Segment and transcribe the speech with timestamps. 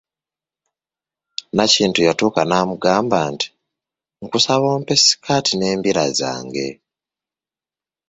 [1.55, 3.47] Nakintu yatuuka n'amugamba nti,
[4.23, 6.67] nkusaba ompe sikaati n'embira zange.